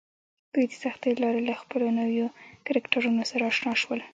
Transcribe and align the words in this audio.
دوی 0.53 0.65
د 0.69 0.73
سختیو 0.83 1.15
له 1.19 1.19
لارې 1.23 1.41
له 1.49 1.55
خپلو 1.61 1.87
نویو 1.99 2.27
کرکټرونو 2.67 3.23
سره 3.31 3.43
اشنا 3.51 3.73
شول 3.81 3.99